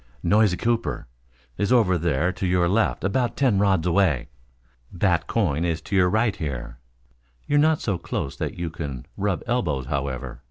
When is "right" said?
6.09-6.35